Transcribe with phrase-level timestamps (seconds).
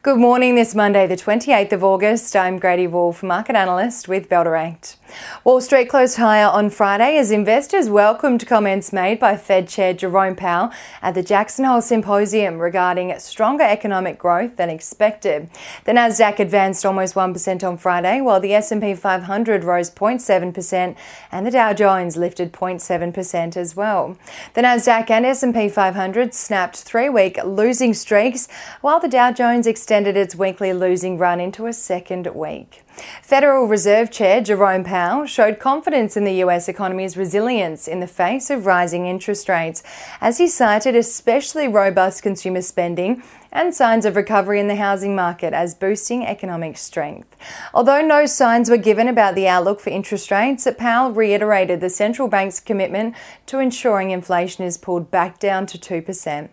[0.00, 2.36] Good morning this Monday, the 28th of August.
[2.36, 4.96] I'm Grady Wulff, market analyst with Bell Direct.
[5.44, 10.36] Wall Street closed higher on Friday as investors welcomed comments made by Fed Chair Jerome
[10.36, 10.70] Powell
[11.00, 15.48] at the Jackson Hole Symposium regarding stronger economic growth than expected.
[15.84, 20.96] The Nasdaq advanced almost 1% on Friday, while the S&P 500 rose 0.7%
[21.32, 24.18] and the Dow Jones lifted 0.7% as well.
[24.54, 28.48] The Nasdaq and S&P 500 snapped three-week losing streaks,
[28.80, 32.82] while the Dow Jones extended its weekly losing run into a second week.
[33.22, 38.50] Federal Reserve Chair Jerome Powell showed confidence in the US economy's resilience in the face
[38.50, 39.82] of rising interest rates,
[40.20, 45.52] as he cited especially robust consumer spending and signs of recovery in the housing market
[45.52, 47.36] as boosting economic strength.
[47.72, 52.28] Although no signs were given about the outlook for interest rates, Powell reiterated the central
[52.28, 53.14] bank's commitment
[53.46, 56.48] to ensuring inflation is pulled back down to 2%.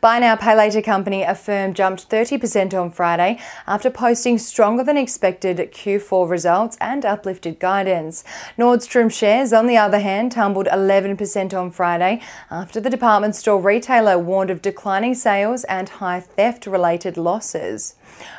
[0.00, 5.58] Buy now, pay later company Affirm jumped 30% on Friday after posting stronger than expected
[5.58, 8.24] Q4 results and uplifted guidance.
[8.56, 14.18] Nordstrom shares, on the other hand, tumbled 11% on Friday after the department store retailer
[14.18, 17.96] warned of declining sales and high theft related losses.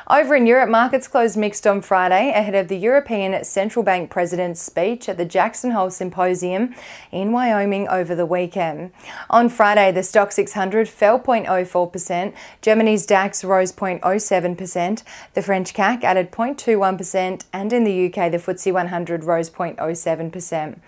[0.08, 4.60] Over in Europe, markets closed mixed on Friday ahead of the European Central Bank President's
[4.60, 6.74] speech at the Jackson Hole Symposium
[7.12, 8.92] in Wyoming over the weekend.
[9.28, 15.02] On Friday, the Stoxx 600 fell 0.04%, Germany's DAX rose 0.07%,
[15.34, 20.78] the French CAC added 0.21%, and in the UK, the FTSE 100 rose 0.07%.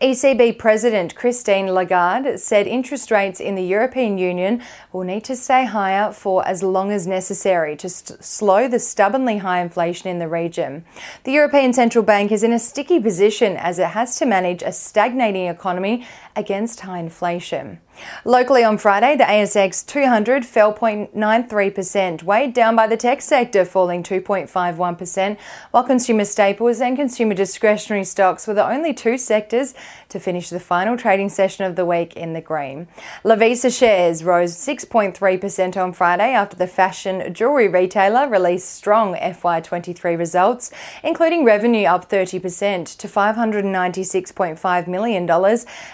[0.00, 5.64] ECB President Christine Lagarde said interest rates in the European Union will need to stay
[5.64, 10.28] higher for as long as necessary to st- slow the stubbornly high inflation in the
[10.28, 10.84] region.
[11.24, 14.72] The European Central Bank is in a sticky position as it has to manage a
[14.72, 17.80] stagnating economy against high inflation.
[18.24, 24.02] Locally on Friday, the ASX 200 fell 0.93%, weighed down by the tech sector falling
[24.02, 25.38] 2.51%,
[25.70, 29.74] while consumer staples and consumer discretionary stocks were the only two sectors
[30.08, 32.88] to finish the final trading session of the week in the green.
[33.24, 40.70] Lovisa shares rose 6.3% on Friday after the fashion jewellery retailer released strong FY23 results,
[41.02, 45.30] including revenue up 30% to $596.5 million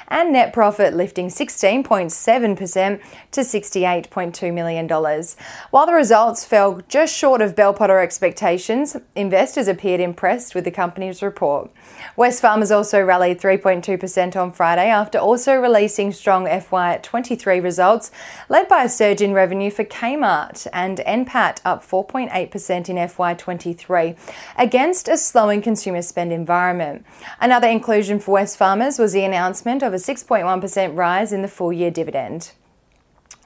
[0.09, 1.29] and net profit lifting
[1.97, 3.01] 16.7%
[3.33, 4.89] to $68.2 million.
[5.71, 10.71] While the results fell just short of Bell Potter expectations, investors appeared impressed with the
[10.71, 11.71] company's report.
[12.17, 18.11] Wesfarmers also rallied 3.2% on Friday after also releasing strong FY23 results,
[18.49, 24.17] led by a surge in revenue for Kmart and NPAT up 4.8% in FY23
[24.59, 27.05] against a slowing consumer spend environment.
[27.41, 31.86] Another inclusion for Wesfarmers was the announcement of a 6.1% rise in the full year
[31.91, 32.53] dividend.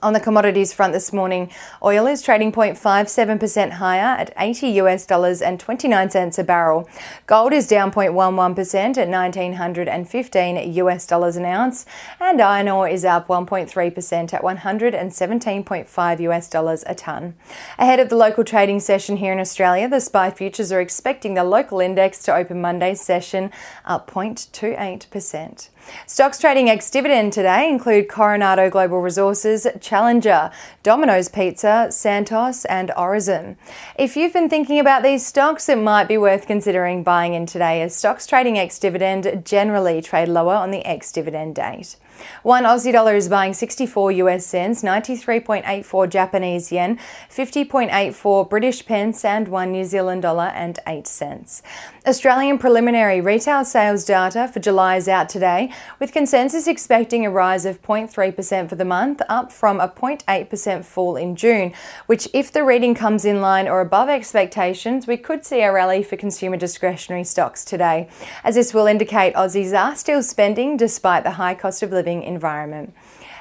[0.03, 1.51] On the commodities front this morning,
[1.83, 6.89] oil is trading 0.57% higher at 80 US dollars and 29 cents a barrel.
[7.27, 11.85] Gold is down 0.11% at 1915 US dollars an ounce,
[12.19, 17.35] and iron ore is up 1.3% at 117.5 US dollars a ton.
[17.79, 21.45] Ahead of the local trading session here in Australia, the SPI futures are expecting the
[21.45, 23.51] local index to open Monday's session
[23.85, 25.69] up 0.28%.
[26.07, 30.51] Stocks trading ex dividend today include Coronado Global Resources, Challenger,
[30.83, 33.57] Domino's Pizza, Santos, and Origin.
[33.99, 37.83] If you've been thinking about these stocks, it might be worth considering buying in today
[37.83, 41.97] as stocks trading ex dividend generally trade lower on the ex dividend date.
[42.43, 46.99] One Aussie dollar is buying 64 US cents, 93.84 Japanese yen,
[47.31, 51.63] 50.84 British pence, and one New Zealand dollar and 8 cents.
[52.07, 57.65] Australian preliminary retail sales data for July is out today, with consensus expecting a rise
[57.65, 61.73] of 0.3% for the month, up from a 0.8% fall in June,
[62.07, 66.03] which, if the reading comes in line or above expectations, we could see a rally
[66.03, 68.09] for consumer discretionary stocks today,
[68.43, 72.23] as this will indicate Aussies are still spending despite the high cost of living living
[72.23, 72.95] environment.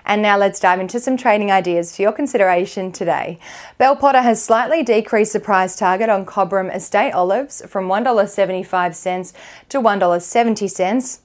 [0.06, 3.38] And now let's dive into some trading ideas for your consideration today.
[3.78, 9.34] Bell Potter has slightly decreased the price target on Cobram Estate olives from $1.75
[9.70, 11.20] to $1.70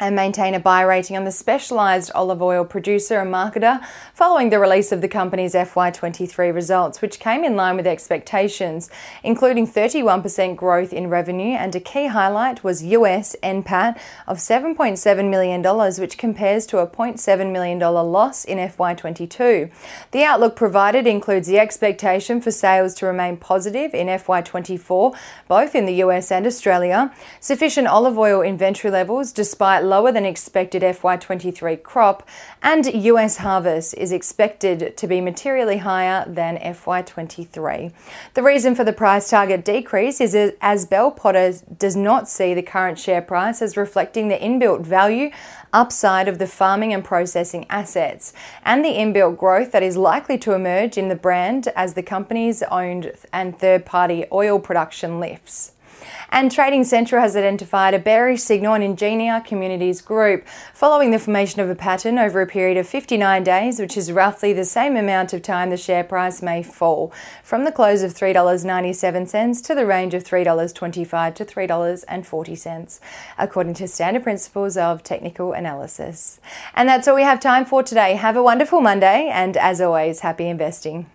[0.00, 1.16] and maintain a buy rating.
[1.16, 3.80] On the specialised olive oil producer and marketer
[4.14, 8.90] following the release of the company's FY23 results, which came in line with expectations,
[9.22, 15.62] including 31% growth in revenue, and a key highlight was US NPAT of $7.7 million,
[16.00, 19.70] which compares to a $0.7 million loss in FY22.
[20.12, 25.14] The outlook provided includes the expectation for sales to remain positive in FY24,
[25.46, 30.82] both in the US and Australia, sufficient olive oil inventory levels despite lower than expected
[30.82, 32.26] FY23 crop,
[32.62, 37.92] and US harvest is expected to be materially higher than FY23.
[38.34, 42.62] The reason for the price target decrease is as Bell Potter does not see the
[42.62, 45.30] current share price as reflecting the inbuilt value
[45.72, 48.32] upside of the farming and processing assets
[48.64, 52.62] and the inbuilt growth that is likely to emerge in the brand as the company's
[52.64, 55.72] owned and third party oil production lifts.
[56.30, 61.60] And Trading Central has identified a bearish signal in Ingenia Communities Group following the formation
[61.60, 65.32] of a pattern over a period of 59 days, which is roughly the same amount
[65.32, 67.12] of time the share price may fall
[67.42, 73.00] from the close of $3.97 to the range of $3.25 to $3.40,
[73.38, 76.40] according to standard principles of technical analysis.
[76.74, 78.14] And that's all we have time for today.
[78.14, 81.06] Have a wonderful Monday, and as always, happy investing.